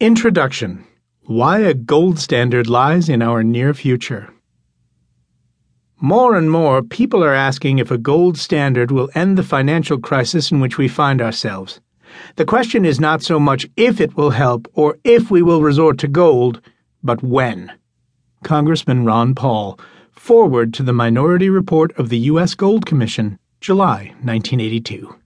Introduction 0.00 0.86
Why 1.26 1.58
a 1.58 1.74
Gold 1.74 2.18
Standard 2.18 2.66
Lies 2.66 3.10
in 3.10 3.20
Our 3.20 3.42
Near 3.42 3.74
Future. 3.74 4.32
More 6.00 6.36
and 6.36 6.50
more 6.50 6.80
people 6.80 7.22
are 7.22 7.34
asking 7.34 7.78
if 7.78 7.90
a 7.90 7.98
gold 7.98 8.38
standard 8.38 8.90
will 8.90 9.10
end 9.14 9.36
the 9.36 9.42
financial 9.42 9.98
crisis 9.98 10.50
in 10.50 10.58
which 10.58 10.78
we 10.78 10.88
find 10.88 11.20
ourselves. 11.20 11.82
The 12.36 12.46
question 12.46 12.86
is 12.86 12.98
not 12.98 13.22
so 13.22 13.38
much 13.38 13.66
if 13.76 14.00
it 14.00 14.16
will 14.16 14.30
help 14.30 14.68
or 14.72 14.96
if 15.04 15.30
we 15.30 15.42
will 15.42 15.60
resort 15.60 15.98
to 15.98 16.08
gold, 16.08 16.62
but 17.02 17.22
when. 17.22 17.70
Congressman 18.42 19.04
Ron 19.04 19.34
Paul, 19.34 19.78
foreword 20.12 20.72
to 20.72 20.82
the 20.82 20.94
Minority 20.94 21.50
Report 21.50 21.92
of 21.98 22.08
the 22.08 22.30
U.S. 22.32 22.54
Gold 22.54 22.86
Commission, 22.86 23.38
July 23.60 24.14
1982. 24.22 25.19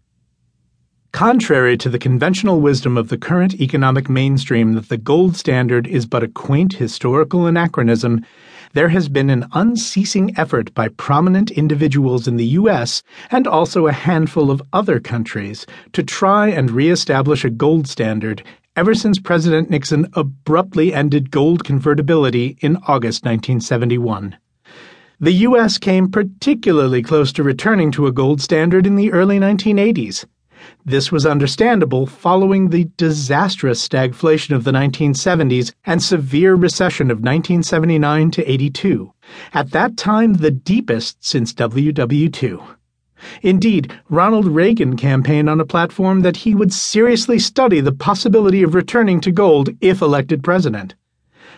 Contrary 1.14 1.76
to 1.76 1.88
the 1.88 1.96
conventional 1.96 2.60
wisdom 2.60 2.98
of 2.98 3.08
the 3.08 3.16
current 3.16 3.60
economic 3.60 4.10
mainstream 4.10 4.72
that 4.72 4.88
the 4.88 4.96
gold 4.96 5.36
standard 5.36 5.86
is 5.86 6.06
but 6.06 6.24
a 6.24 6.28
quaint 6.28 6.72
historical 6.72 7.46
anachronism, 7.46 8.20
there 8.72 8.88
has 8.88 9.08
been 9.08 9.30
an 9.30 9.46
unceasing 9.52 10.36
effort 10.36 10.74
by 10.74 10.88
prominent 10.88 11.52
individuals 11.52 12.26
in 12.26 12.36
the 12.36 12.58
U.S. 12.58 13.00
and 13.30 13.46
also 13.46 13.86
a 13.86 13.92
handful 13.92 14.50
of 14.50 14.60
other 14.72 14.98
countries 14.98 15.66
to 15.92 16.02
try 16.02 16.48
and 16.48 16.72
reestablish 16.72 17.44
a 17.44 17.48
gold 17.48 17.86
standard 17.86 18.42
ever 18.74 18.92
since 18.92 19.20
President 19.20 19.70
Nixon 19.70 20.08
abruptly 20.14 20.92
ended 20.92 21.30
gold 21.30 21.62
convertibility 21.62 22.58
in 22.60 22.76
August 22.88 23.24
1971. 23.24 24.36
The 25.20 25.32
U.S. 25.46 25.78
came 25.78 26.10
particularly 26.10 27.02
close 27.02 27.32
to 27.34 27.44
returning 27.44 27.92
to 27.92 28.08
a 28.08 28.12
gold 28.12 28.40
standard 28.40 28.84
in 28.84 28.96
the 28.96 29.12
early 29.12 29.38
1980s. 29.38 30.24
This 30.84 31.10
was 31.10 31.26
understandable 31.26 32.06
following 32.06 32.68
the 32.68 32.88
disastrous 32.96 33.86
stagflation 33.86 34.54
of 34.54 34.64
the 34.64 34.72
1970s 34.72 35.72
and 35.84 36.02
severe 36.02 36.54
recession 36.54 37.10
of 37.10 37.18
1979 37.18 38.30
to 38.32 38.50
82, 38.50 39.12
at 39.52 39.70
that 39.70 39.96
time 39.96 40.34
the 40.34 40.50
deepest 40.50 41.24
since 41.24 41.52
WW2. 41.52 42.62
Indeed, 43.42 43.92
Ronald 44.10 44.46
Reagan 44.46 44.96
campaigned 44.96 45.48
on 45.48 45.60
a 45.60 45.64
platform 45.64 46.20
that 46.20 46.38
he 46.38 46.54
would 46.54 46.72
seriously 46.72 47.38
study 47.38 47.80
the 47.80 47.92
possibility 47.92 48.62
of 48.62 48.74
returning 48.74 49.20
to 49.20 49.32
gold 49.32 49.70
if 49.80 50.02
elected 50.02 50.42
president. 50.42 50.94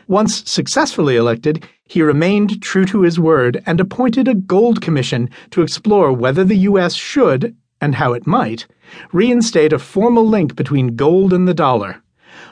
Once 0.07 0.49
successfully 0.49 1.17
elected, 1.17 1.67
he 1.85 2.03
remained 2.03 2.63
true 2.63 2.85
to 2.85 3.03
his 3.03 3.19
word 3.19 3.61
and 3.67 3.81
appointed 3.81 4.29
a 4.29 4.35
gold 4.35 4.81
commission 4.81 5.29
to 5.51 5.63
explore 5.63 6.13
whether 6.13 6.45
the 6.45 6.59
U.S. 6.59 6.95
should, 6.95 7.57
and 7.81 7.95
how 7.95 8.13
it 8.13 8.27
might, 8.27 8.67
reinstate 9.13 9.73
a 9.73 9.79
formal 9.79 10.27
link 10.27 10.57
between 10.57 10.97
gold 10.97 11.33
and 11.33 11.47
the 11.47 11.55
dollar. 11.55 12.03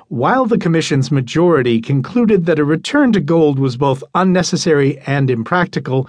While 0.09 0.47
the 0.47 0.59
Commission's 0.59 1.11
majority 1.11 1.81
concluded 1.81 2.47
that 2.47 2.59
a 2.59 2.65
return 2.65 3.13
to 3.13 3.21
gold 3.21 3.59
was 3.59 3.77
both 3.77 4.05
unnecessary 4.15 4.99
and 5.07 5.31
impractical, 5.31 6.09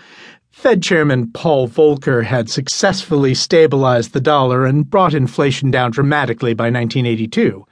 Fed 0.52 0.81
Chairman 0.81 1.31
Paul 1.31 1.67
Volcker 1.67 2.23
had 2.23 2.49
successfully 2.49 3.33
stabilized 3.33 4.13
the 4.13 4.22
dollar 4.22 4.66
and 4.66 4.89
brought 4.89 5.13
inflation 5.13 5.69
down 5.72 5.91
dramatically 5.91 6.53
by 6.53 6.66
1982. 6.66 7.66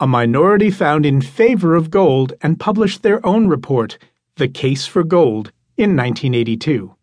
A 0.00 0.06
minority 0.06 0.70
found 0.70 1.06
in 1.06 1.20
favor 1.20 1.74
of 1.74 1.90
gold 1.90 2.32
and 2.40 2.58
published 2.58 3.02
their 3.02 3.24
own 3.24 3.46
report, 3.46 3.98
The 4.36 4.48
Case 4.48 4.86
for 4.86 5.04
Gold, 5.04 5.52
in 5.76 5.96
1982. 5.96 6.94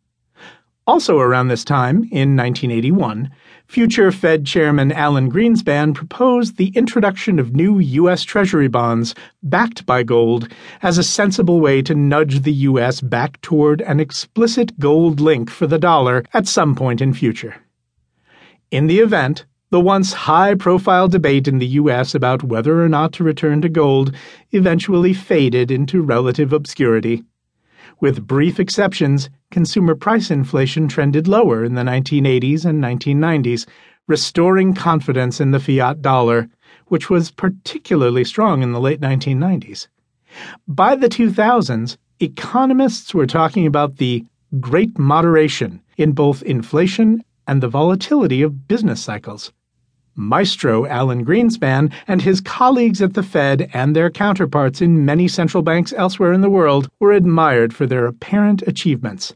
Also 0.87 1.19
around 1.19 1.47
this 1.47 1.63
time, 1.63 1.97
in 2.11 2.35
1981, 2.35 3.29
future 3.67 4.11
Fed 4.11 4.45
Chairman 4.45 4.91
Alan 4.91 5.31
Greenspan 5.31 5.93
proposed 5.93 6.57
the 6.57 6.69
introduction 6.69 7.37
of 7.37 7.55
new 7.55 7.77
U.S. 7.77 8.23
Treasury 8.23 8.67
bonds 8.67 9.13
backed 9.43 9.85
by 9.85 10.01
gold 10.01 10.51
as 10.81 10.97
a 10.97 11.03
sensible 11.03 11.59
way 11.59 11.83
to 11.83 11.93
nudge 11.93 12.41
the 12.41 12.53
U.S. 12.53 12.99
back 12.99 13.39
toward 13.41 13.81
an 13.81 13.99
explicit 13.99 14.77
gold 14.79 15.19
link 15.19 15.51
for 15.51 15.67
the 15.67 15.77
dollar 15.77 16.23
at 16.33 16.47
some 16.47 16.73
point 16.73 16.99
in 16.99 17.13
future. 17.13 17.55
In 18.71 18.87
the 18.87 18.99
event, 18.99 19.45
the 19.69 19.79
once 19.79 20.13
high 20.13 20.55
profile 20.55 21.07
debate 21.07 21.47
in 21.47 21.59
the 21.59 21.67
U.S. 21.67 22.15
about 22.15 22.43
whether 22.43 22.83
or 22.83 22.89
not 22.89 23.13
to 23.13 23.23
return 23.23 23.61
to 23.61 23.69
gold 23.69 24.15
eventually 24.51 25.13
faded 25.13 25.69
into 25.69 26.01
relative 26.01 26.51
obscurity. 26.51 27.23
With 28.01 28.25
brief 28.25 28.59
exceptions, 28.59 29.29
consumer 29.51 29.93
price 29.93 30.31
inflation 30.31 30.87
trended 30.87 31.27
lower 31.27 31.63
in 31.63 31.75
the 31.75 31.83
1980s 31.83 32.65
and 32.65 32.83
1990s, 32.83 33.67
restoring 34.07 34.73
confidence 34.73 35.39
in 35.39 35.51
the 35.51 35.59
fiat 35.59 36.01
dollar, 36.01 36.49
which 36.87 37.11
was 37.11 37.29
particularly 37.29 38.23
strong 38.23 38.63
in 38.63 38.71
the 38.71 38.79
late 38.79 39.01
1990s. 39.01 39.87
By 40.67 40.95
the 40.95 41.09
2000s, 41.09 41.97
economists 42.19 43.13
were 43.13 43.27
talking 43.27 43.67
about 43.67 43.97
the 43.97 44.25
great 44.59 44.97
moderation 44.97 45.79
in 45.95 46.13
both 46.13 46.41
inflation 46.41 47.23
and 47.45 47.61
the 47.61 47.67
volatility 47.67 48.41
of 48.41 48.67
business 48.67 48.99
cycles. 48.99 49.53
Maestro 50.21 50.85
Alan 50.85 51.25
Greenspan 51.25 51.91
and 52.07 52.21
his 52.21 52.41
colleagues 52.41 53.01
at 53.01 53.15
the 53.15 53.23
Fed 53.23 53.67
and 53.73 53.95
their 53.95 54.11
counterparts 54.11 54.79
in 54.79 55.03
many 55.03 55.27
central 55.27 55.63
banks 55.63 55.93
elsewhere 55.97 56.31
in 56.31 56.41
the 56.41 56.49
world 56.49 56.87
were 56.99 57.11
admired 57.11 57.73
for 57.73 57.87
their 57.87 58.05
apparent 58.05 58.61
achievements. 58.67 59.33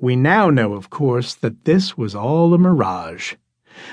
We 0.00 0.16
now 0.16 0.48
know, 0.48 0.72
of 0.72 0.88
course, 0.88 1.34
that 1.34 1.66
this 1.66 1.98
was 1.98 2.14
all 2.14 2.54
a 2.54 2.58
mirage. 2.58 3.34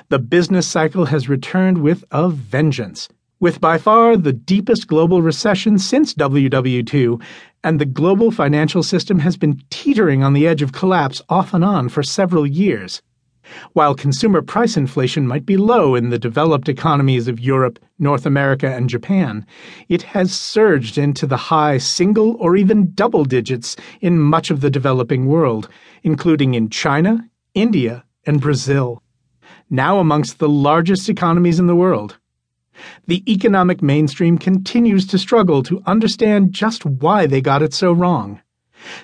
The 0.07 0.19
business 0.19 0.65
cycle 0.65 1.05
has 1.05 1.27
returned 1.27 1.79
with 1.79 2.05
a 2.09 2.29
vengeance, 2.29 3.09
with 3.41 3.59
by 3.59 3.77
far 3.77 4.15
the 4.15 4.31
deepest 4.31 4.87
global 4.87 5.21
recession 5.21 5.77
since 5.77 6.13
WW2, 6.13 7.21
and 7.65 7.79
the 7.79 7.85
global 7.85 8.31
financial 8.31 8.81
system 8.81 9.19
has 9.19 9.35
been 9.35 9.61
teetering 9.69 10.23
on 10.23 10.31
the 10.31 10.47
edge 10.47 10.61
of 10.61 10.71
collapse 10.71 11.21
off 11.27 11.53
and 11.53 11.65
on 11.65 11.89
for 11.89 12.01
several 12.01 12.47
years. 12.47 13.01
While 13.73 13.95
consumer 13.95 14.41
price 14.41 14.77
inflation 14.77 15.27
might 15.27 15.45
be 15.45 15.57
low 15.57 15.95
in 15.95 16.09
the 16.09 16.19
developed 16.19 16.69
economies 16.69 17.27
of 17.27 17.39
Europe, 17.39 17.79
North 17.99 18.25
America, 18.25 18.67
and 18.67 18.89
Japan, 18.89 19.45
it 19.89 20.01
has 20.03 20.31
surged 20.31 20.97
into 20.97 21.25
the 21.25 21.37
high 21.37 21.77
single 21.77 22.35
or 22.39 22.55
even 22.55 22.93
double 22.93 23.25
digits 23.25 23.75
in 23.99 24.19
much 24.19 24.51
of 24.51 24.61
the 24.61 24.69
developing 24.69 25.25
world, 25.25 25.69
including 26.03 26.53
in 26.53 26.69
China, 26.69 27.29
India, 27.53 28.03
and 28.25 28.41
Brazil. 28.41 29.01
Now 29.69 29.99
amongst 29.99 30.39
the 30.39 30.49
largest 30.49 31.09
economies 31.09 31.59
in 31.59 31.67
the 31.67 31.75
world. 31.75 32.17
The 33.07 33.23
economic 33.31 33.81
mainstream 33.81 34.37
continues 34.37 35.05
to 35.07 35.17
struggle 35.17 35.61
to 35.63 35.83
understand 35.85 36.53
just 36.53 36.85
why 36.85 37.27
they 37.27 37.41
got 37.41 37.61
it 37.61 37.73
so 37.73 37.91
wrong. 37.91 38.41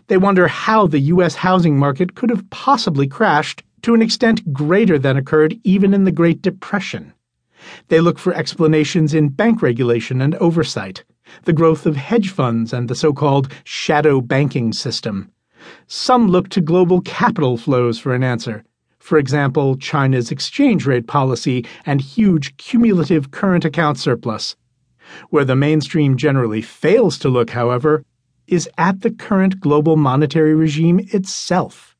They 0.07 0.17
wonder 0.17 0.47
how 0.47 0.87
the 0.87 0.99
U.S. 0.99 1.35
housing 1.35 1.77
market 1.77 2.15
could 2.15 2.29
have 2.29 2.49
possibly 2.49 3.07
crashed 3.07 3.63
to 3.81 3.93
an 3.93 4.01
extent 4.01 4.53
greater 4.53 4.97
than 4.97 5.17
occurred 5.17 5.59
even 5.63 5.93
in 5.93 6.03
the 6.03 6.11
Great 6.11 6.41
Depression. 6.41 7.13
They 7.87 7.99
look 7.99 8.19
for 8.19 8.33
explanations 8.33 9.13
in 9.13 9.29
bank 9.29 9.61
regulation 9.61 10.21
and 10.21 10.35
oversight, 10.35 11.03
the 11.43 11.53
growth 11.53 11.85
of 11.85 11.95
hedge 11.95 12.29
funds 12.29 12.71
and 12.71 12.87
the 12.87 12.95
so 12.95 13.13
called 13.13 13.51
shadow 13.63 14.21
banking 14.21 14.73
system. 14.73 15.31
Some 15.87 16.27
look 16.29 16.49
to 16.49 16.61
global 16.61 17.01
capital 17.01 17.57
flows 17.57 17.99
for 17.99 18.13
an 18.13 18.23
answer. 18.23 18.63
For 18.99 19.17
example, 19.17 19.75
China's 19.77 20.31
exchange 20.31 20.85
rate 20.85 21.07
policy 21.07 21.65
and 21.85 21.99
huge 21.99 22.57
cumulative 22.57 23.31
current 23.31 23.65
account 23.65 23.97
surplus. 23.97 24.55
Where 25.29 25.45
the 25.45 25.55
mainstream 25.55 26.17
generally 26.17 26.61
fails 26.61 27.17
to 27.19 27.29
look, 27.29 27.51
however, 27.51 28.03
is 28.47 28.69
at 28.77 29.01
the 29.01 29.11
current 29.11 29.59
global 29.59 29.97
monetary 29.97 30.53
regime 30.53 30.99
itself. 31.11 31.96